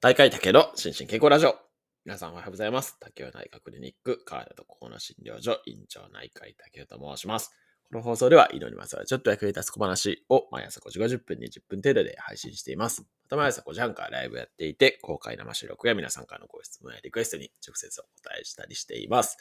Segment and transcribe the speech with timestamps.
[0.00, 1.56] 大会竹の心身健康ラジオ。
[2.04, 2.96] 皆さんおはようございます。
[3.00, 7.50] 竹雄内科クリニック、体と心の診療所、院長内科医竹雄と申します。
[7.90, 13.00] この放送では、医療にまつわるちょっと役に立つ小話を毎朝5時50分に10分程度で配信しています。
[13.00, 19.36] また毎朝5時半からライブやっていて、公開生収録や皆さんからのご質問やリクエストに直接お答えしたりしています。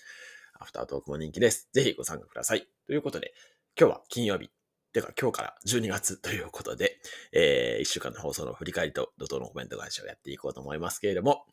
[0.59, 1.69] アフタートークも人気です。
[1.71, 2.67] ぜひご参加ください。
[2.87, 3.35] ということで、
[3.79, 4.56] 今日は金曜日。
[5.02, 6.98] てか今日から12月ということで、
[7.32, 11.45] えー、1週間の放送の振り返りと怒涛のコメント返しをやっていこうと思いますけれども、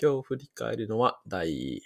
[0.00, 1.82] 今日振り返るのは第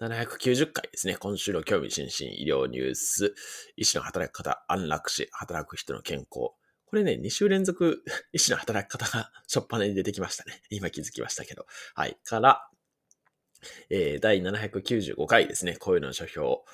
[0.00, 1.14] 790回ですね。
[1.14, 3.34] 今週の興味津々医療ニュース、
[3.76, 6.28] 医師の働き方、安楽死、働く人の健康。
[6.30, 6.56] こ
[6.94, 10.60] れね、2週連続 医師の働き方がしょっぱなに出てきましたね。
[10.70, 11.66] 今気づきましたけど。
[11.94, 12.18] はい。
[12.24, 12.68] から、
[13.90, 15.76] えー、第795回ですね。
[15.76, 16.64] 声の書評、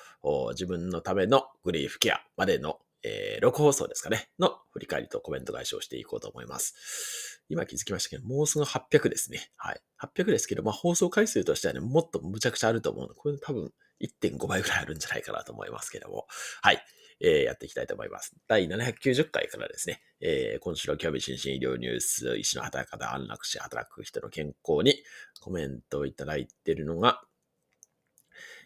[0.53, 7.43] 自分のためのグリーフケアまでのえー、6放送ですかね、の振り返りとコメント返しをしていこうと思います。
[7.49, 9.49] 今気づきましたけど、もうすぐ800ですね。
[9.55, 9.81] はい。
[10.01, 16.27] 800ですけど、まあ放送回数としてはね、もっとむちゃくちゃあると思うので、これ多分1.5倍ぐらいあるんじゃないかなと思いますけども。
[16.61, 16.83] はい。
[17.19, 18.35] えー、やっていきたいと思います。
[18.47, 24.95] 第790回からですね、えー、今週の興味津々医療ニュース、医師の働き方、安楽死、働く人の健康に
[25.41, 27.23] コメントをいただいているのが、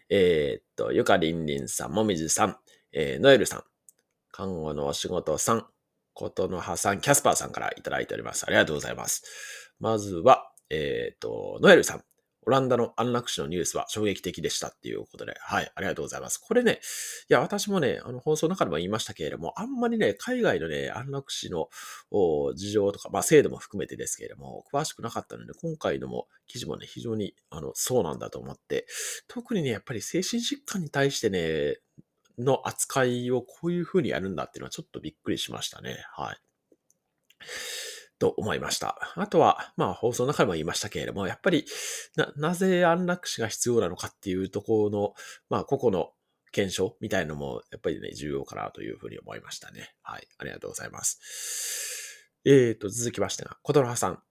[0.09, 2.57] えー、っと、ゆかりんりんさん、もみじさん、
[2.91, 3.63] えー、ノエルさん、
[4.31, 5.65] 看護のお仕事さん、
[6.13, 8.45] ことのはさん、キャスパーさんからいただいております。
[8.45, 9.23] ありがとうございます。
[9.79, 12.03] まずは、えっ、ー、と、ノエルさん。
[12.43, 16.39] オランダの安楽死のニュースは衝撃的でしたっていうことで、はい、ありがとうございます。
[16.39, 16.79] これね、
[17.29, 21.69] いや、私もね、あの、放送の中でも言いましたけれども、あんまりね、海外のね、安楽死の
[22.55, 28.87] 事情とか、まあ、制度も含めてですけれども、詳しくなかったので、今回のも記事もね、非常に、あの、そうなんだと思って、
[29.27, 31.77] 特にね、やっぱり精神疾患に対してね、
[32.37, 36.05] の扱いをこういう風にやるんだっていうのはちょっとびっくりしましたね。
[36.13, 36.37] はい。
[38.19, 38.97] と思いました。
[39.15, 41.65] あとは、まあ放送の中でも言いましたけれども、やっぱり
[42.15, 45.13] な、なぜ安楽死が必要なのかっていうところの、
[45.49, 46.11] まあ個々の
[46.51, 49.95] 検証みたいのも、やっぱりね、重要かなというふうに思いましたね。
[50.03, 50.27] はい。
[50.37, 52.37] ありがとうございます。
[52.45, 54.21] えーと、続きましてが、琴ノ葉さん。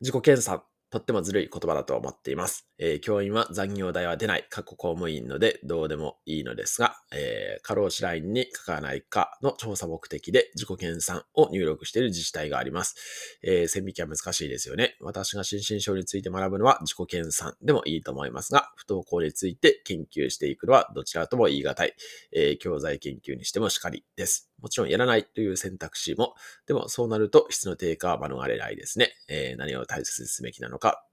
[0.00, 2.68] 自己検査とってもずるい言葉だと思っています。
[2.78, 13.38] えー、教員は残業代は出ない、過去公務員のでどうでもいいのですが、えー、過労死ラインに書かないかの調査目的で自己研鑽を入力している自治体があります。
[13.42, 14.96] えー、線引きは難しいですよね。
[15.00, 21.94] 私が心身症について学ぶのは自己研鑽でもいいと思いますが、不登校について研究していくのはどちらとも言い難い。
[22.32, 24.50] えー、教材研究にしてもしかりです。
[24.60, 26.34] もちろんやらないという選択肢も、
[26.66, 29.14] でもそうなると質の低下は免れないですね。
[29.28, 31.04] えー、何を大切にすべきなのか、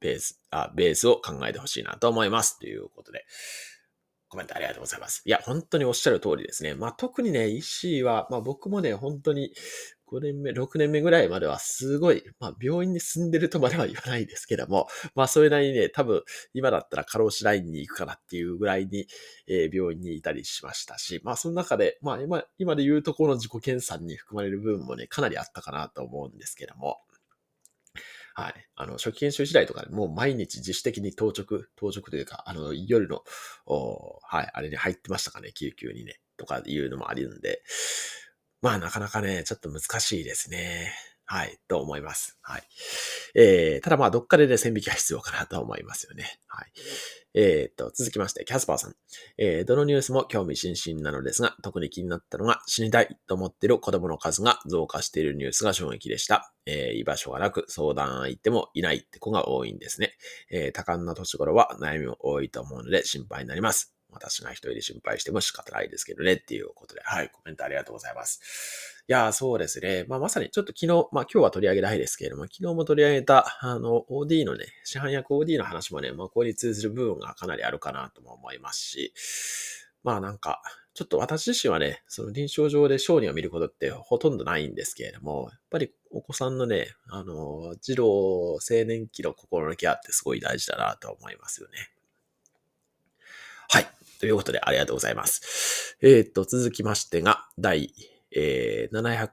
[0.00, 2.58] ベース、あ、ベースを考えてほしいなと思います。
[2.58, 3.24] ということで、
[4.36, 5.22] コメントありがとうございます。
[5.24, 6.74] いや、本当におっしゃる通りですね。
[6.74, 9.54] まあ特にね、医師は、まあ僕もね、本当に
[10.12, 19.06] 5年目、6年目ぐらいまではすごい、まあ病院に住んでるとまでは言わないですけども、まあそれなりにね、多分今だったら過労死ラインに行くかなっていうぐらいに、
[19.48, 26.98] えー、病院にいたりしましたし、まあその中で、まあ今、今で言うところの自己検査に含まれる部分もね、かなりあったかなと思うんですけども、
[28.38, 28.54] はい。
[28.76, 33.22] あの、初期研修時代とかもう毎日自主的に当直、当直というか、あの、夜の、
[33.64, 37.62] はい、あれに入ってましたかね、救急にね、とかいうのもあるんで、
[38.60, 40.92] まあなかなかね、ちょっと難しいですね。
[41.28, 42.38] はい、と思います。
[42.40, 42.62] はい。
[43.34, 46.38] えー、ただまあ、どっかでね、線引きは必要かなと思いますよね。
[46.46, 46.72] はい。
[47.34, 48.94] えー、と、続きまして、キャスパーさん。
[49.36, 56.54] えー、どのニュースも興味津々なのですが、特に気になったのが、死にたいと思っている子供の数が増加しているニュースが衝撃でした。
[56.64, 60.16] えー、居場所がなく、相談相手もいないって子が多いんですね。
[60.50, 63.96] えー、多感な年頃は悩みも多いと思うので心配になります。
[64.10, 68.95] 私が一人で心配しても仕方ないですけどね、っていうことで、はい、コメントありがとうございます。
[69.08, 70.04] いやー、そうですね。
[70.08, 79.12] まあ、まさにちょっと昨日、まあ今日は取り上げないですけれども、昨日も取り上げた、あの、OD のね、市販薬 OD の話もね、まあ、ここに通ずる部分がかなりあるかなとも思いますし、
[80.02, 80.60] まあなんか、
[80.94, 91.90] ちょっと私自身はね、その臨床上で小児を見ることってほとんどないんですけれども、やっぱりお子さんのね、あの、児童青年期の心のケアってすごい大事だなと思いますよね。
[93.68, 93.86] はい。
[94.18, 95.96] ということで、ありがとうございます。
[96.00, 97.92] えっ、ー、と、続きましてが、第、
[98.34, 99.28] えー、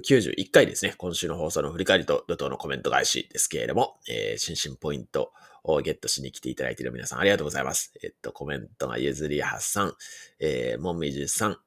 [0.00, 0.94] 791回ですね。
[0.96, 5.32] 今週の放送の振り返りと怒涛のコメント返しですけれども、えー、心身ポイント
[5.64, 7.92] をゲットしに来ていただいている皆さんありがとうございます。
[8.02, 9.94] えっ、と、コメントがゆずりはさん、
[10.40, 11.58] えー、もみじさん、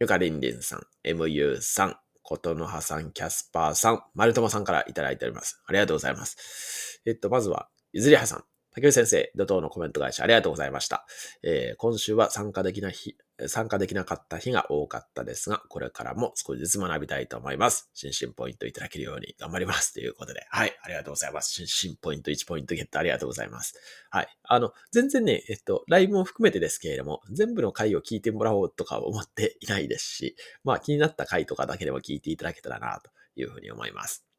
[0.00, 5.62] ゆかりんりんさん、MU さん、ことのはさん、キャスパーさん、まるともさんからいただいております。
[5.66, 7.00] ありがとうございます。
[7.06, 8.51] えっと、まずは、ゆずりはさん。
[8.74, 11.04] 竹内先生、怒涛のコメント返しありがとうございました。
[11.42, 13.16] えー、今週は参加できな日、
[13.46, 17.90] 参加できなかった日が多かったですが、これからも少しずつ学びたいと思います。
[17.92, 19.92] 新進ポイントいただけるように頑張ります。
[19.92, 21.52] ということで、はい、ありがとうございます。
[21.52, 23.74] 新進ポイント1ポイントゲットありがとうございます。
[24.10, 24.28] はい。
[24.44, 34.31] あの、全然ね、えっと、ライブも含めてですけれども、全部の回を聞いてもらおうとか思っていないですし、まあ気になった回とかだけでも聞いていただけたらな、というふうに思います。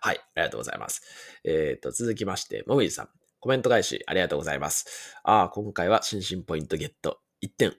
[0.00, 1.02] はい、ありがとうございます。
[1.44, 3.08] えっ、と、続きまして、もみじさん。
[3.40, 5.18] コメント返しありがとうございます。
[5.22, 7.74] ああ、今回は新進ポイントゲット1点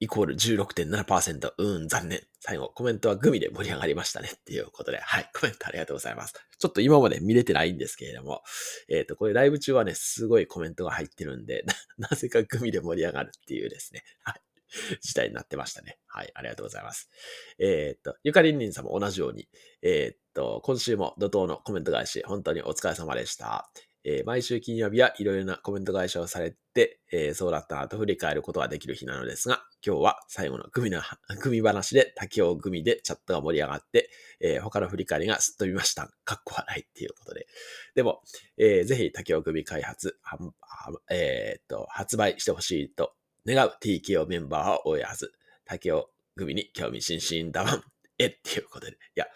[0.00, 1.52] イコール16.7%。
[1.58, 2.20] うん、残念。
[2.40, 4.30] 最後、コメントはグミで盛り上がりましたね。
[4.32, 6.34] っていうことで、はい、コメントありがとうございます。
[6.58, 8.42] ちょっと今まで見れてないんですけれども、
[8.88, 11.64] えっ、ー、と、これライブ中はね、すごいコメントが入ってるんで、
[11.98, 14.40] な ぜかグミで盛り上がるっていうですね、はい、
[15.00, 15.98] 事態になってましたね。
[16.06, 17.10] はい、ありがとうございます。
[17.58, 19.48] えっ、と、ゆかりんりんさんも同じように、
[19.82, 23.70] えっ、と、今週も怒涛のコメント返し、本当にお疲れ様でした。
[24.04, 31.02] えー、毎週金曜日はいろいろなコメント返しをされて、えー、そうだったなと振り返ることができる日なのですが、今日は最後のグミの、
[31.42, 34.10] グミ話で竹をグミでチャットが盛り上がって、
[34.40, 36.10] えー、他の振り返りがすっ飛びました。
[36.24, 37.46] かっこはないっていうことで。
[37.94, 38.22] でも、
[38.56, 40.18] えー、ぜひ竹をグミ開発、
[41.10, 43.14] えー、っと、発売してほしいと
[43.48, 45.32] 願う TKO メンバーは多いはず。
[45.64, 47.82] 竹をグミに興味津々だわん。
[48.18, 48.92] えっていうことで。
[48.92, 49.26] いや、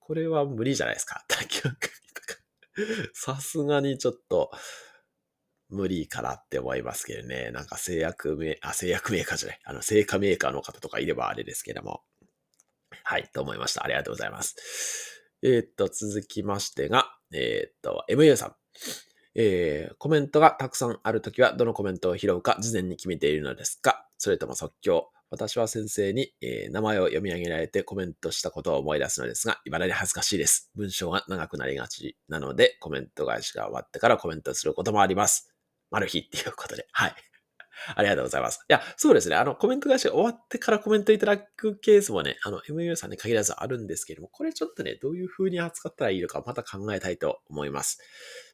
[0.00, 1.24] これは無理じゃないですか。
[1.28, 1.76] 竹をグミ
[2.14, 3.10] とか。
[3.14, 4.50] さすがにちょっと、
[5.68, 7.50] 無理かなって思いますけどね。
[7.50, 9.60] なんか製薬メー、あ、製薬メーカーじゃない。
[9.64, 12.02] あの、製菓メーカーの方とかいればあれですけども。
[13.04, 13.82] はい、と思いました。
[13.82, 15.22] ありがとうございます。
[15.42, 18.56] えー、っと、続きましてが、えー、っと、MU さん。
[19.34, 24.06] えー、コメントがたくさんあるときは、どのコメントを拾うか事前に決めているのですか？
[24.18, 30.70] それとも即興私は先生に、えー、名前を読み上げられてコメントしたことを思い出すのですが、未だに恥ずかしいです。
[30.74, 35.50] 文章が長くなりがちなので、コメント返しが終わってからコメントすることもあります。
[35.90, 36.86] マルヒっていうことで。
[36.92, 37.14] はい。
[37.96, 38.60] ありがとうございます。
[38.68, 39.36] いや、そうですね。
[39.36, 47.98] あの、コメント返しが終わってからコメントいただくケースもね、あの、MU さんに限らずあるんですけれども、これちょっとね、どういう風に扱ったらいいのかまた考えたいと思います。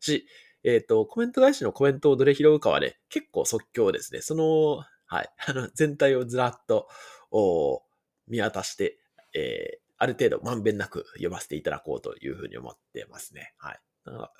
[0.00, 0.26] し、
[0.64, 4.20] えっ、ー、と、コメント返しのコメントをどれ拾うかはね、結構即興ですね。
[4.20, 5.31] その、はい。
[5.46, 6.88] あの、全体をずらっと
[7.31, 7.82] お
[8.26, 8.99] 見渡して、
[9.34, 13.55] えー、ある程度まんべんなく読ませていただこうというふうに思ってますね。
[13.58, 13.81] はい。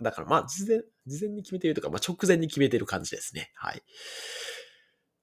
[0.03, 3.53] だからまあ、事前、事前に決めているとか、まあ直前に決めている感じですね。
[3.55, 3.83] はい。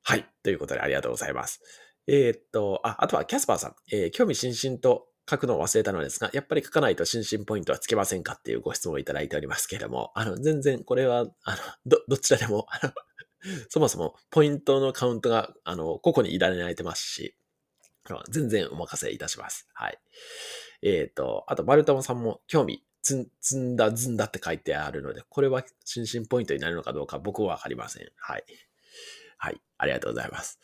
[0.03, 0.29] はい。
[0.43, 1.61] ということでありがとうございます。
[2.07, 3.75] えー、っと、あ、あとはキャスパーさん。
[3.91, 12.93] えー、興味津々と書くのを忘れたのですが、やっぱり書かないと心身ポイントはつけませんかっていうご質問をいただいておりますけれども、あの、全然これは、あの、ど、どちらでも、あの、
[13.69, 17.35] そもそもポイントのカウントが、あの、個々に委ねられてますし、
[18.29, 19.67] 全然お任せいたします。
[19.73, 19.99] はい。
[20.83, 28.07] えっ、ー、と、あと、マルタモさんも興味、つ積んだ、ずんだって書いてあるので、これは心身ポイントになるのかどうか僕はわかりません。
[28.15, 28.43] はい。
[29.37, 29.61] はい。
[29.77, 30.59] ありがとうございます。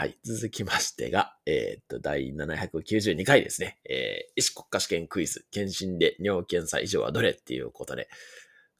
[0.00, 0.16] はい。
[0.24, 3.80] 続きましてが、えっ、と、第792回ですね。
[3.84, 8.08] えー、医師国家試験クイズ、検診で尿検査以上はどれっていうことで、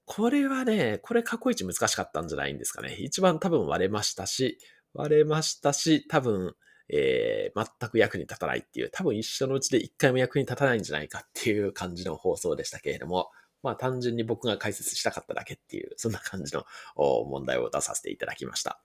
[0.04, 2.94] これはね、これ過去一難しかったんじゃないんですかね。
[3.00, 4.60] 一番多分割れましたし、
[4.94, 6.54] 割れましたし、多分、
[6.88, 13.32] えー、全く役に立たないっていう、多分一緒のうちで一回も役に立たないんじゃないかっていう感じの放送でしたけれども、
[13.64, 16.64] まあ単純に僕が解説したかっただけっていう、そんな感じの
[16.96, 18.80] 問題を出させていただきました。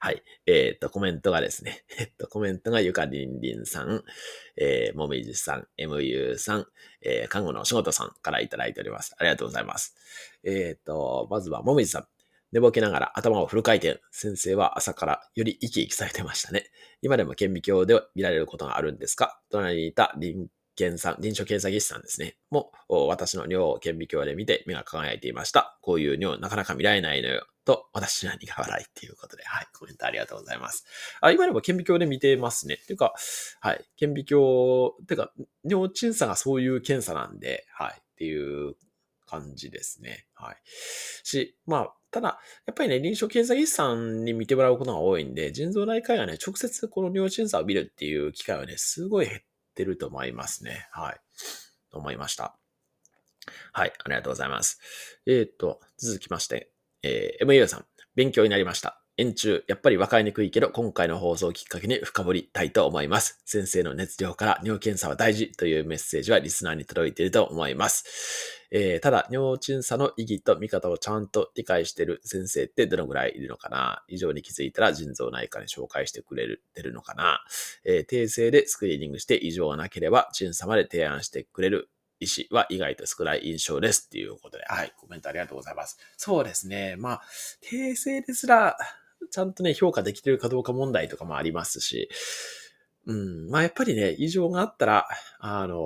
[0.00, 0.22] はい。
[0.46, 4.04] えっ、ー、と、コメントがですね、 えっと、コメントがゆかりんりんさん、
[4.56, 6.66] えー、もみじさん、MU さん、
[7.00, 9.14] えー、看護のお仕事さんからいただいております。
[9.18, 9.94] ありがとうございます。
[10.44, 12.08] えっ、ー、と、まずはもみじさん。
[12.52, 14.00] 寝ぼけながら頭をフル回転。
[14.10, 16.70] 先生は朝からより生き生きされてましたね。
[17.00, 19.40] 今でも顕微鏡で見られることがあるんですか？
[19.50, 20.48] 隣にいた臨
[20.82, 22.36] 検査、臨床検査技師さんですね。
[22.50, 25.78] も、私の尿を顕微鏡で見て目が輝いていました。
[25.80, 27.46] こういう尿なかなか見られないのよ。
[27.64, 30.84] と、私は苦笑いっていうことで、はい、コメントありがとうございます。
[31.20, 32.76] あ、今でも顕微鏡で見てますね。
[32.76, 33.14] ていうか、
[33.60, 35.32] はい、顕微鏡、てか、
[35.64, 38.74] 尿検査がそういう検査なんで、はい、っていう
[39.26, 40.26] 感じですね。
[40.34, 40.56] はい。
[41.22, 49.40] し、まあ、ただ、やっぱりね、臨床検査技師さんに見てもらうことが多いんで、腎臓内科医がね、直接この尿検査を見るっていう機会はね、すごい減っ
[49.74, 50.88] てると思いますね。
[50.92, 51.20] はい。
[51.90, 52.56] と思いました。
[53.72, 54.78] はい、ありがとうございます。
[55.26, 56.70] えっ、ー、と、続きまして、
[57.02, 59.01] えー、MU さん、勉強になりました。
[59.22, 63.40] 円柱、やっぱり分かりにくいけど、今回の放送をきっかけに深掘りたいと思います。
[63.44, 68.58] 先生の熱量から尿検査は大事というメッセージはリスナーに届いていると思います。
[68.72, 74.02] えー、ただ、尿検査の意義と見方をちゃんと理解している先生ってどのぐらいいるのかな？
[74.08, 77.44] 以上に気づいたら腎臓内科に紹介してくれる、てるのかな？
[77.84, 85.98] えー、訂正でスクリーニングして異常がなければ審査まで提案してくれる医師は意外と少ない印象ですっていうことで、はい、コメントありがとうございます。
[86.16, 86.94] そうですね。
[86.96, 87.22] まあ、
[87.68, 88.78] 訂正ですら、
[89.30, 92.08] ちゃんとね、評価できてるかどうか問題とかもありますし、
[93.06, 95.78] うん、まあやっぱりね、異常があったら、あの、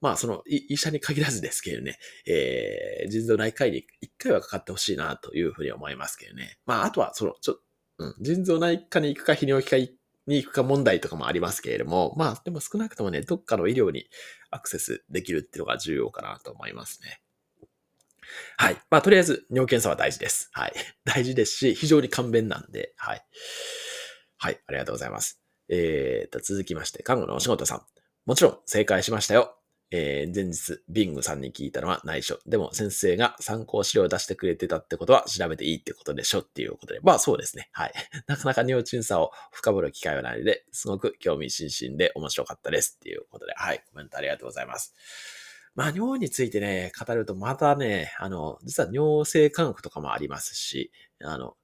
[0.00, 6.58] まあその医者に限らずですけどね、えー、腎臓内科医に一回はかかってほしいなというふうに思いますけどね。
[6.66, 7.58] まああとはその、ちょ、
[7.98, 9.96] うん、腎臓内科に行くか泌尿器科に
[10.26, 14.06] 行くか問題とかもありますけれども、まあでも少なくともね、どっかの医療に
[14.50, 17.20] アクセスできるっていうのが重要かなと思いますね。
[18.56, 18.76] はい。
[18.90, 20.50] まあ、とりあえず、尿検査は大事です。
[20.52, 20.72] はい。
[21.04, 23.24] 大事ですし、非常に簡便なんで、はい。
[24.38, 24.60] はい。
[24.66, 25.40] ありがとうございます。
[25.68, 27.86] えーと、続きまして、看護のお仕事さん。
[28.26, 29.58] もちろん、正解しましたよ。
[29.90, 32.40] えー、前日、ビングさんに聞いたのは内緒。
[32.46, 37.00] でも、先生が参考資料を出してくれてたってことは調べていいってことでしょっていうことで。
[37.00, 37.68] まあ、そうですね。
[37.72, 37.92] はい。
[38.26, 43.54] なかなか尿鎮査を深掘る機会はないので、すごく興味津々で面白かったですっていうことで。
[43.54, 43.84] はい。
[43.90, 44.94] コメントありがとうございます。
[45.74, 51.56] まあ、尿についてね、語るとまたね、あの、実は尿性科学とかもありますし、あの、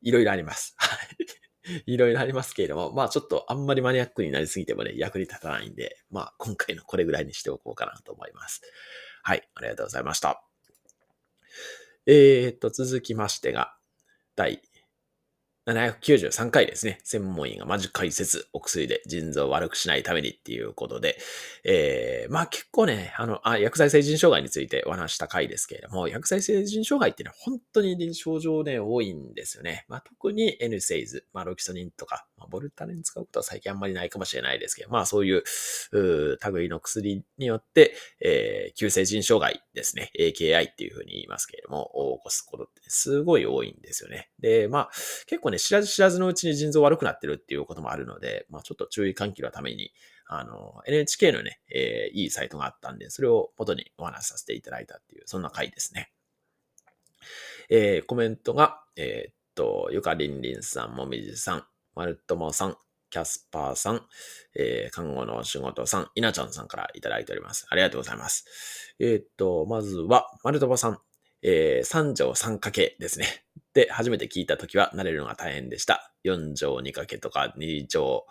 [0.00, 0.74] いろいろあります。
[0.78, 1.32] はい。
[1.86, 8.62] いろいろありますけれども、まあちょっとあんまりマニアックになりすぎてもね、役に立たないんで、まあ今回のこれぐらいにしておこうかなと思います。
[9.22, 10.42] はい、ありがとうございました。
[12.06, 13.76] えー、っと、続きましてが、
[14.34, 14.60] 第
[15.66, 16.98] 793回ですね。
[17.04, 21.16] 専門医がマジ解説、お薬で腎臓を悪くしないためにっていうことで、
[21.64, 29.84] えー、まあ結構ね、あの、あ、薬剤性腎障害についてお話した回ですけれども、薬剤性腎障害っていうのは本当に臨床上ね、多いんですよね。
[29.86, 35.44] まあ特に N セイズ、まあロキソニンとか、まあ、ボルタレン使うことは最近あんまりないかもしれないですけど、まあそういう、
[35.92, 44.28] う類の薬によって、えー、急性腎障害ですね、AKI っていうふうに言いますけれども、起こすことってすごい多いんですよね。
[44.40, 44.90] で、まあ
[45.26, 49.92] 結構ね、知らず知らずのうちに腎臓悪くなってるっていうこともあるので、まあちょっと注意喚起のために、
[50.26, 56.10] あの、NHK のね、えー、いいサイトがあったんで、それを元にお話しさせていただいたっていう、そんな回ですね。
[57.68, 62.76] えー、コメントが、えー、っと、ゆかりんりんさん、もみじさん、まるともさん、
[63.10, 64.06] キャスパーさん、
[64.54, 67.66] えー、看護の仕事さん、いなちゃんさんからいただいております。
[67.68, 68.94] ありがとうございます。
[68.98, 70.98] えー、っと、まずは、まるともさん、
[71.42, 73.44] えー、3条3掛けですね。
[73.74, 76.12] で、初めて聞いたときは慣れるのが大変でした。
[76.24, 78.26] 4条2掛けとか2条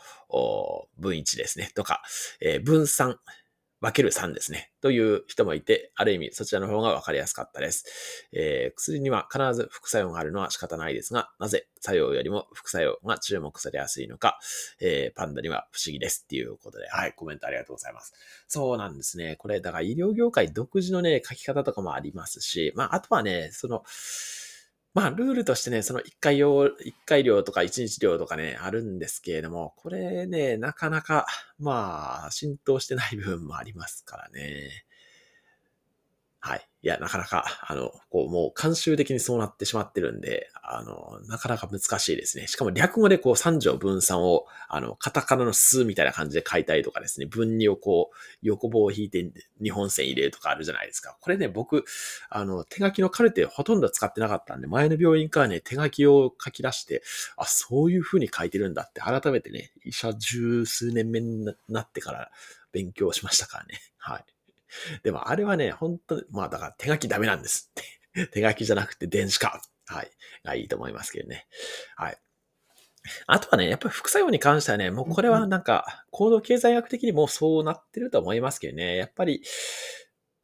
[0.97, 1.71] 分1ですね。
[1.75, 2.01] とか、
[2.39, 3.19] えー、分散、
[3.81, 4.71] 分ける3ですね。
[4.79, 8.29] という人もいて、ある意味そちらの方が分かりやすかったです。
[8.31, 14.39] えー、薬には必ず副作用があるのは仕方ないですが、なぜ作用よりも副作用が注目されやすいのか、
[14.79, 18.13] えー、パンダには不思議ですっていうことで、はい、コメントありがとうございます。
[18.47, 19.35] そうなんですね。
[19.37, 23.83] これ、だから医療業界独自のね、書き方とかもありますし、まあ、あとはね、その、
[24.93, 31.25] まあ、ルールとしてね、その1回用、一回量とか1日量とかね、あるんですけれども、これね、なかなか、
[31.59, 34.85] まあ、浸透してない部分もありますからね。
[36.39, 36.70] はい。
[36.83, 42.47] いや、なかなか、あの、こう、もう慣習的にそうなってしまってるんで、あの、なかなか難しいですね。
[42.47, 51.15] しかも略語でこう、三条分散を、あの、カタカナの数みたいな感じで書いたりとかですね、分離をこう、横棒を引いて日本線入れるとかあるじゃないですか。
[51.21, 51.85] これね、僕、
[52.31, 57.03] あの、手書きのカルテほとんど使ってなかったんで、前の病院からね、手書きを書き出して、
[57.37, 62.31] あ、そういう風に書いてるんだって、改めてね、医者十数年目になってから
[62.71, 63.79] 勉強しましたからね。
[63.99, 64.25] はい。
[65.03, 68.01] でもあれはね、本当に、まあだから手書きダメなんですって。
[68.33, 69.61] 手書きじゃなくて電子化。
[69.85, 70.11] はい。
[70.43, 71.47] がいいと思いますけどね。
[71.95, 72.17] はい。
[73.25, 78.95] あとはね、やっぱり副作用に関してはね、もうこれはなんか、行動経済学的にもそうなってると思いますけどね。
[78.95, 79.41] やっぱり、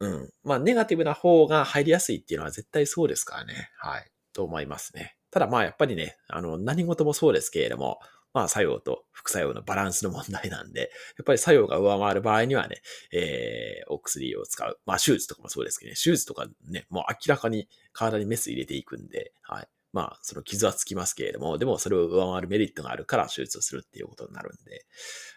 [0.00, 0.32] うん。
[0.42, 3.70] まあ、ネガティブな方が入りやすいっていうのは絶対そうですからね。
[3.78, 4.10] はい。
[4.32, 5.16] と思いますね。
[5.30, 8.00] ただまあ、やっぱりね、あの、何事もそうですけれども、
[8.38, 14.78] まあ、作用と副作用のバランスの問題なんで、 やっぱり作用が上回る場合にはね、えー、お薬を使う。
[14.86, 19.68] まあ、手術とかもそうですけどね、手術とかね、もう明らかに体にメス入れていくんで、はい。
[19.92, 24.86] まあ、その傷はつきますけれども、でもそれを上回るメリットがあるから手術をするっていうことになるんで、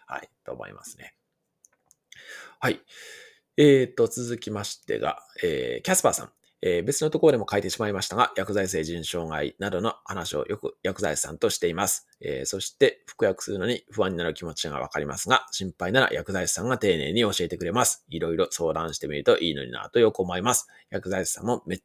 [0.05, 1.15] はい、と思いますね。
[2.59, 2.83] はい。
[3.57, 6.31] えーと、続きましてが、えー、キャスパーさん。
[6.61, 12.07] えー、別のところでも書いてしまいましたが、薬剤性腎障害などの話をよく薬剤師さんとしています。
[12.21, 18.05] えー、そして、服薬するのに不安になる気持ちがわかりますが、心配なら薬剤師さんが丁寧に教えてくれます。
[18.09, 20.67] いろいろ相談してみるといいのになとよく思います。
[20.89, 21.81] 薬剤師さんもめっ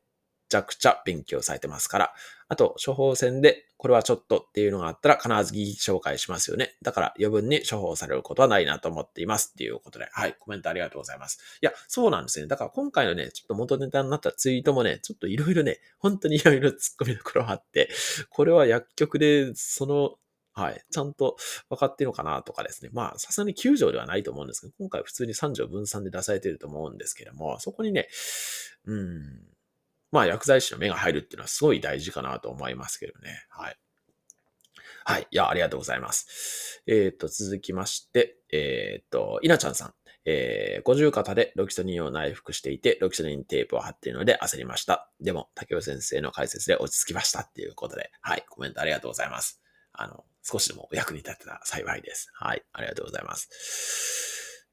[0.49, 2.15] ちゃくちゃ勉強されてますから。
[2.49, 6.77] あと、処方箋で、これはちょっとっていうのがあったら必ず疑義紹介しますよね。
[6.83, 10.09] だから余分に処方されることはないなと思っていますっていうことで。
[10.13, 11.59] はい、コメントありがとうございます。
[11.61, 12.47] いや、そうなんですね。
[12.47, 17.91] だから今回のね、ちょっと元ネタになったツイートもね、ちょっといろいろね、本当にいろいろ突っ込みどころあって、
[18.31, 20.17] これは薬局でその
[20.57, 20.83] はい。
[20.91, 21.37] ちゃんと
[21.69, 22.91] 分かってるのかなとかですね。
[22.91, 28.09] まあ、さすがに9条ではないと思うんですけど、今回普通に3条分散で出されてると思うんですけども、そこにね、
[28.87, 29.56] うん、
[30.13, 33.45] まあ、薬剤師の目が入るっていうのはすごい大事かなと思いますけどね。
[33.51, 33.77] はい。
[35.05, 35.27] はい。
[35.31, 36.83] いや、ありがとうございます。
[36.87, 39.95] えっ、ー、と、続きまして、えっ、ー、と、稲ちゃんさん。
[40.29, 45.09] えー、五十肩でロキソニンを内服していて、ロキソニンテープを貼っているので焦りました。
[45.21, 49.63] でも、竹尾先生の解説で落ち着きましたっていうことで、はい、コメントありがとうございます。
[49.93, 52.29] あの、少しでもお役に立てたら幸いです。
[52.35, 54.67] はい、ありがとうございます。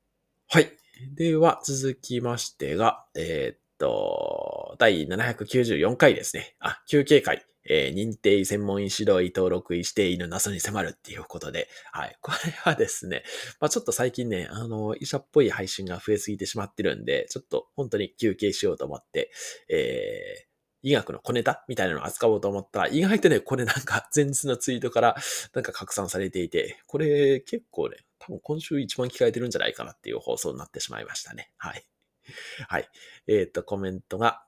[0.50, 0.72] はい。
[1.16, 6.56] では、続きましてが、えー、っと、第794回ですね。
[6.60, 7.46] あ、休憩会。
[7.66, 12.18] えー、認定専門医指導医登録医指定医の謎に迫るっていうことで、はい。
[12.20, 13.24] これはですね、
[13.62, 19.32] まあちょっと最近ね、あの、医者っぽい配信が増えすぎてしまってるんで、ちょっと本当に休憩しようと思って、
[19.70, 25.16] えー、医学の小ネタみたいなのを扱おうと思ったら、意外とね、これなんか前日のツイートから
[25.54, 31.52] なんか拡散されていて、これ結構ね、多分今週一番聞かれてるんじゃないかなっていう放送になってしまいましたね。
[31.58, 31.86] はい。
[32.68, 32.90] はい。
[33.28, 34.44] えっ、ー、と、コメントが、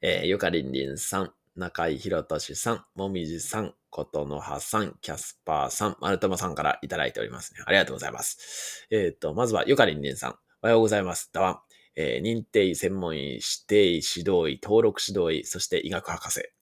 [0.00, 7.60] えー、ゆかりんりんさん、中井博俊さん、もみじさん、ことのはさん、キャスパーさん、丸友さんからいただいておりますね。
[7.64, 8.86] ありがとうございます。
[8.90, 11.30] えっ、ー、と、まずはゆかりんりんさん、おはようございます。
[11.32, 11.60] だわん。
[11.96, 16.53] えー、認定医専門医、指定医、指導医、登録指導医、そして医学博士。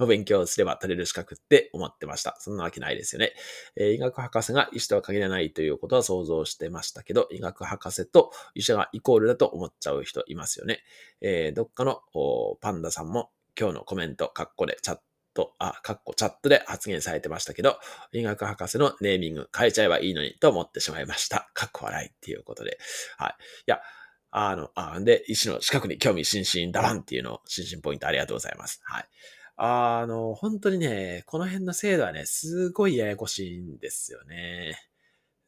[0.00, 2.36] お勉強すれば取れる資格って思ってました。
[2.40, 3.32] そんなわけないですよね。
[3.76, 10.82] えー、医学博士が医師とは限らないということは想像してましたけど、医学博士と医者がイコールだと思っちゃう人いますよね。
[11.20, 12.00] えー、どっかの
[12.60, 14.98] パンダさんも今日のコメント、カッコでチャッ
[15.34, 17.78] ト、あ、カッコチャットで発言されてましたけど、
[18.12, 21.50] 医学博士のネーミング変えちゃえばいいのにと思ってしまいました。
[21.54, 22.78] カッコ笑いっていうことで。
[23.16, 23.34] はい。
[23.66, 23.80] いや、
[24.30, 28.80] あの、あで、医師の資格に興味津々だわんっていうのを、心身ポイントありがとうございます。
[28.84, 29.08] はい。
[29.60, 34.78] あの、本当にね、この辺の制度はね、すごいややこしいんですよね。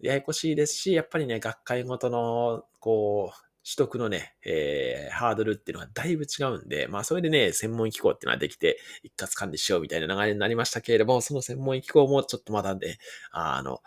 [0.00, 12.98] ややこしいですし、やっぱりね、学会ごとの、こう、取得のね、えー、ハードルっていうのがだいぶ違うんで、まあそれでね、専門機構っていうのはできて、一括管理しようみたいな流れになりましたけれども、その専門機構もちょっとまだね、
[13.30, 13.80] あの、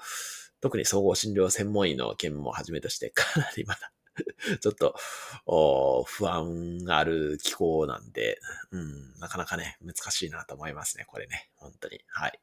[0.62, 3.93] 特に総合診療専門医の件もはじめとして、かなりまだ
[4.62, 4.96] ちょっと、
[6.06, 8.40] 不安がある気候なんで、
[8.72, 11.50] うん、なかなかね、難しいなと思いますね、これね。
[11.56, 12.02] 本当に。
[12.08, 12.40] はい。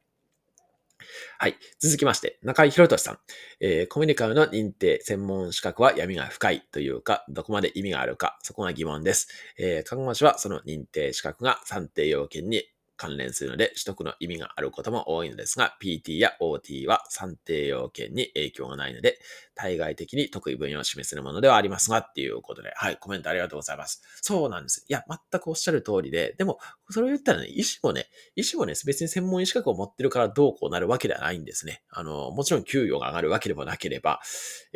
[1.39, 1.57] はい。
[1.79, 3.19] 続きまして、中井博俊さん。
[3.59, 9.27] えー、コミュニカルの認定専門資格は闇が深いというか、どこまで意味があるか、そこが疑問です。
[9.57, 12.63] えー、看護師はその認定資格が算定要件に
[13.01, 19.17] 関連するので、取得の意味があることも多いのですが、PT や OT は算定要件に影響がないので、
[19.55, 24.03] 対外的に得意分野を示せるものではありますが、っていうことで、はい、コメントありがとうございます。
[24.21, 24.85] そうなんです。
[24.87, 26.59] いや、全くおっしゃる通りで、でも、
[26.91, 31.81] それを言ったらね、医師もね、医師もね、別に専門医資格を持ってるからどうこうなるわけではないんですね。
[31.89, 34.19] あの、もちろん給与が上がるわけでもなければ、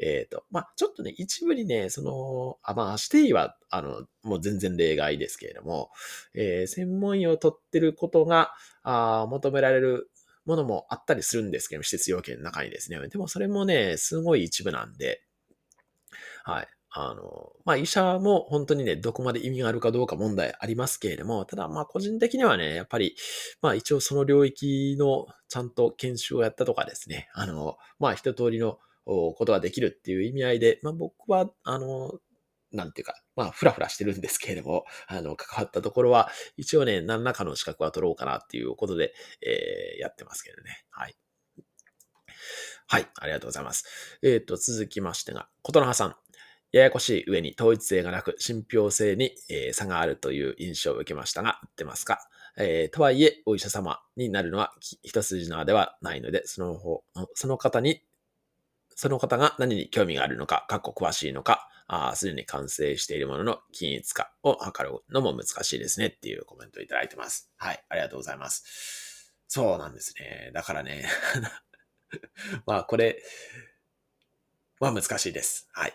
[0.02, 5.92] えっ、ー、と、まあ、ちょっとね、一部にね、その、あ、まあ、指定医は、あの、もう全然例外ですけれども、
[6.34, 10.10] えー、専門医を取ってることが、あ求められる
[10.46, 13.00] ものもあったりするんですけど、施設要件の中にですね。
[13.08, 15.22] でもそれもね、すごい一部なんで、
[16.44, 16.68] はい。
[16.98, 23.18] あの、まあ、医者も本当にね、どこまで意味があるかどうか問題ありますけれども、ただ、ま、個人的にはね、やっぱり、
[23.62, 32.14] まあ、一応その領域のちゃんと研修をやったとかですね、あの、まあ、一通りのことができるっていう意味合いで、まあ、僕は、あの、
[32.76, 40.86] なんていうか、まあ、ふらふらしてるんですけれども、 あの、関わったところは、一応ね、何らかの資格は取ろうかなっていうことで、えー、やってますけどね。
[40.92, 41.16] はい。
[42.88, 44.20] はい、ありがとうございます。
[44.22, 46.16] えっ、と、続きましてが、ことのはさん。
[46.72, 52.28] ややこしい上に統一性がなく、信憑性に、えー、差があるという印象を受けましたが、合ってますか？
[52.58, 58.02] えー、とはいえ、お医者様になるのは一筋縄ではないので、その方、その方に、
[58.96, 61.70] その方が何に興味があるのか、かっこ詳しいのか、
[62.16, 67.52] すでに完成しているものの均一化を図るのも難しいですねっていうコメントをいただいてます。
[67.58, 69.34] はい、ありがとうございます。
[69.48, 70.52] そうなんですね。
[70.54, 71.06] だからね
[72.66, 73.22] まあこれ、
[74.80, 75.68] まあ難しいです。
[75.74, 75.94] はい。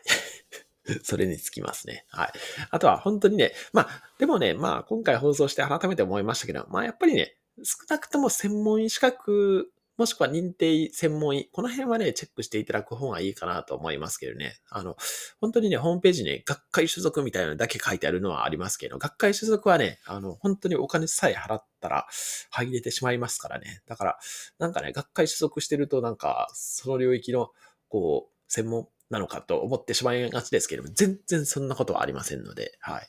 [1.02, 2.06] それにつきますね。
[2.08, 2.32] はい。
[2.70, 14.54] あとは本当にね、まあ、でもね、まあ今回放送して改めて思いましたけど、まあやっぱりね、少なくとも専門医資格、もしくは認定専門医、この辺はね、チェックしていただく方がいいかなと思いますけどね。
[14.70, 14.96] あの、
[15.42, 22.06] 本当にね、ホームページに学会所属みたいなのだけ書いてあるのはありますけど、学会所属はね、あの、本当にお金さえ払ったら
[22.48, 23.82] 入れてしまいますからね。
[23.84, 24.18] だから、
[24.58, 27.50] なんかね、学会所属してるとなんか、その領域の、
[27.90, 33.06] こう、専門なのかと思ってしまいがちですけども、全然そんなことはありませんので、はい。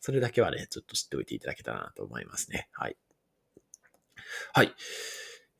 [0.00, 2.70] それだけはね、ちょっと知っておいていただけたらなと思いますね。
[2.72, 2.96] はい。
[4.54, 4.74] はい。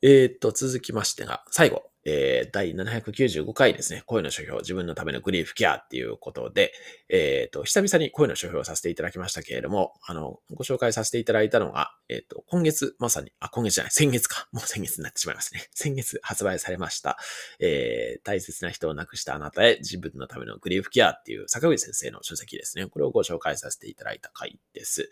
[0.01, 6.73] えー、っと、続きましてが、最後、えー、第795回ですね、声の書評、自分のためのグリーフケアっていうことで、
[7.09, 14.47] えっ、と、久々に声の書評をさせていただきましたけれども、あの、ご紹介させていただいたのが、えっ、と、今月、まさに、あ、今月じゃない、先月か。
[14.51, 15.67] もう先月になってしまいますね。
[15.75, 17.17] 先月発売されました、
[17.59, 22.87] えー、大切な人を亡くしたあなたへ自分のためのグリーフケアっていう坂口先生の書籍ですね。
[22.87, 25.09] これをご紹介させていただいた回です。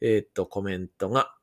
[0.00, 1.34] えっ、と、コメントが、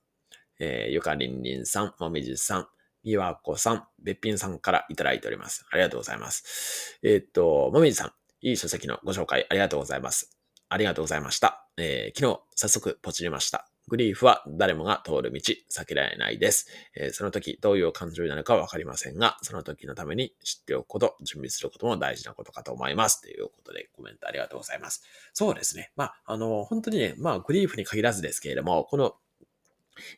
[0.64, 2.68] えー、ゆかりんりんさん、もみじさん、
[3.04, 5.66] みわこさん、べっぴんさんからいただいております。
[5.72, 7.00] ありがとうございます。
[7.02, 10.38] えー、っと、もみじさん、いい書籍のご紹介ありがとうございます。
[10.70, 11.68] ありがとうございました。
[11.78, 13.72] えー、昨日、早速ポチりました。
[13.88, 16.68] グリーフは誰もが通る道、避けられないです。
[16.96, 23.20] えー、その時どういう感情になるかわかりませんが、その時のために知っておくこと、準備することも大事なことかと思います。
[23.22, 25.02] ということでコメントありがとうございます。
[25.34, 25.92] そうですね。
[25.96, 29.16] まあ、あの、本当にね、まあ、グリーフに限らずですけれども、この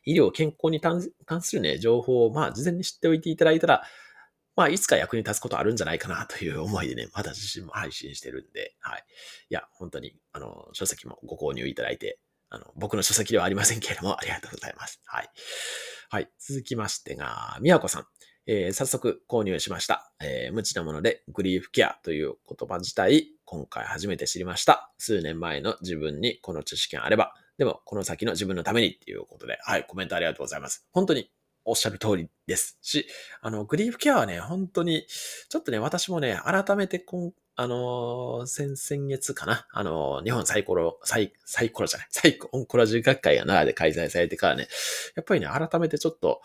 [0.04, 1.02] 医療、健康に関
[1.42, 3.82] するね、情報を、まあ、事前に知っておいていただいたら、
[4.56, 9.04] まあ、いつか役に立つことあるんじゃないかなという思いでね、まだ自身も配信してるんで、はい。
[9.50, 15.00] いや、本当に、あの、書籍もご購入いただいて、あの、僕の書籍ではありませんけれども、 ありがとうございます。
[15.04, 15.30] はい。
[16.08, 16.30] はい。
[16.38, 18.06] 続きましてが、みやこさん。
[18.46, 20.12] えー、早速購入しました。
[20.20, 24.92] えー、無知なものでグリーフケアという言葉自体、今回初めて知りました。
[24.98, 30.86] 数年前の自分にこの知識があれば、でも、この先の自分のためにっていうことで、はい、コメントありがとうございます。
[30.92, 31.30] 本当に
[31.64, 33.06] おっしゃる通りですし、
[33.40, 35.06] あの、グリーフケアはね、本当に、
[35.48, 44.68] ちょっとね、私もね、改めてこん、あのー、先々月かな、あのー、日本サイコロ、サイ、サイコロじゃない、サイコオンコロジー学会が奈良で開催されてからね、
[45.14, 46.42] やっぱりね、改めてちょっと、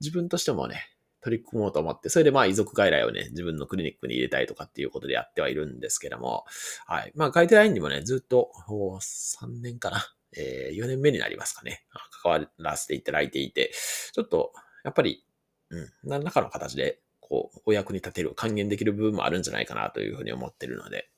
[0.00, 6.44] 自分としてもね、取り組もうと思って、それでまあ遺族外来をね、自分のクリニックに入れたいとかっていうことでやってはいるんですけども、
[6.86, 7.12] はい。
[7.14, 10.04] まあガイドラインにもね、ずっと、3年かな、
[10.36, 11.84] えー、4年目になりますかね。
[12.22, 13.72] 関わらせていただいていて、
[14.12, 14.52] ちょっと、
[14.84, 15.24] やっぱり、
[15.70, 21.10] うん、何らかの形で、こう、お役に立てる、還元できる部分もあるんじゃないかなというふうに思ってるので、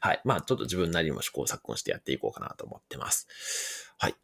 [0.00, 0.20] はい。
[0.24, 3.26] まあ、ちょっと自分なりにも試行錯誤してやっていこうかなと思ってます。
[3.98, 4.14] はい。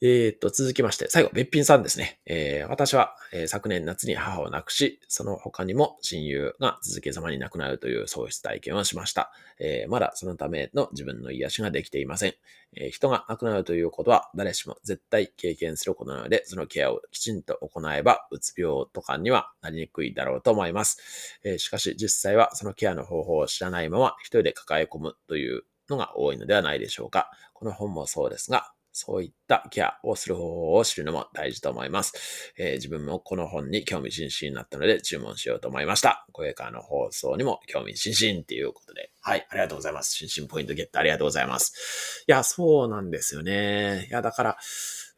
[0.00, 2.20] えー、と、続きまして、最後、べっぴんさんですね。
[2.26, 9.30] えー、私は、えー、昨年夏に母を亡くし、その他にも親友が続けざまに亡くなるという喪失体験をしました。
[9.60, 12.34] えー、まだそのための自分の癒しができていません。
[12.76, 21.38] えー、人が亡くなるということは誰しも絶対経験することなので、そのケアをきちんと行えば、うつ病とかにはなりにくいだろうと思います。
[21.44, 27.30] えー、しかし実際はそのケアの方法を知らないまま一人で抱え込むというのが多いのではないでしょうか。
[27.52, 32.52] この本もそうですが、そういったケアをする方法を知るのも大事と思います。
[32.56, 36.24] えー、自分もこの本に興味津々になったので注文しようと思いました。
[36.32, 39.10] これからの放送にも興味津々っていうことで。
[39.20, 40.14] はい、ありがとうございます。
[40.14, 42.24] 心身ポイントゲットありがとうございます。
[42.28, 44.06] いや、そうなんですよね。
[44.08, 44.56] いや、だから、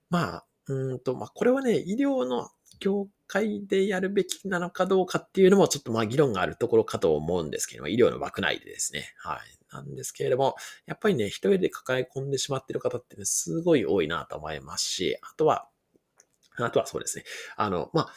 [0.08, 2.48] まあ、うんと、まあ、これはね、医療の
[2.80, 9.12] 業界でやるべきなのかどうかっていうのもちょっとまあ議論があるところかと思うんですけども、医療の枠内でですね。
[9.18, 9.55] はい。
[9.76, 15.68] なんですけれども、やっぱりね、一人で抱え込んでしまっている方ってね、すごい多いなと思いますし、あとは、
[16.58, 17.24] あとはそうですね。
[17.56, 18.08] あの、まあ、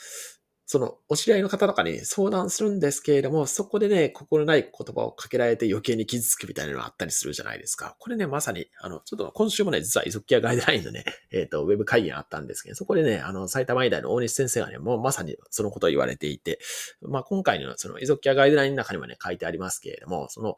[0.72, 7.96] その、お知り合いの方とかに相談するんですけれども、そこでね、心ない言葉をかけられて余計に傷つくみたいなのがあったりするじゃないですか。
[7.98, 16.60] これね、まさに、あの、ちょっと今週もね、実は遺族ケアガイドラインのね、 えっ、ー、と、ウェブ会議があったんですけど、そこでね、あの、埼玉医大の大西先生がね、もうまさにそのことを言われていて、
[17.02, 20.56] まあ、今回のその遺族ケアガイドラインの中にもね、書いてありますけれども、その、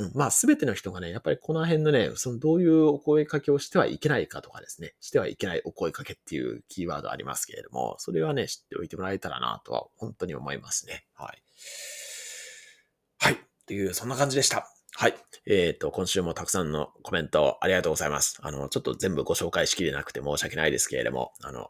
[0.00, 11.04] うん、まあ、すべての人がね、やっぱりこの辺のね、そのどういうお声かけをしてはいけないかとかですね、してはいけないお声かけっていうキーワードありますけれども、それはね、知っておいてもらえたらなとは本当に思いますね。
[11.14, 11.42] はい。
[13.18, 13.36] はい。
[13.66, 14.66] という、そんな感じでした。
[14.94, 15.14] はい。
[15.46, 18.38] えっ、ー、と、今週もたくさんのコメントありがとうございます。
[18.40, 21.68] あの、ちょっと全部ご紹介しきれなくて申し訳ないですけれども、あの、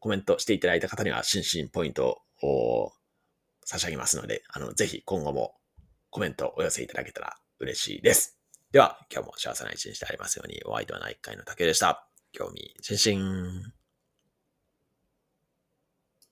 [0.00, 2.90] コメントしていただいた方には、心身ポイントを
[3.64, 5.54] 差し上げますので、あの、ぜひ今後も
[6.10, 8.38] コメントをお寄せいただけたら嬉しいです。
[8.72, 12.08] では、今日も幸せな一日でありますように、お相手は内科医の竹でした。
[12.32, 13.77] 興味津々。